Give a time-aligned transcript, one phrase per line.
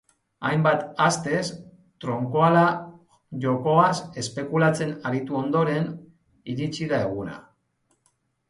[0.47, 1.41] Hainbat astez
[2.05, 2.63] tronkoala
[3.45, 3.93] jokoaz
[4.23, 5.87] espekulatzen aritu ondoren,
[6.55, 7.39] iritsi da eguna.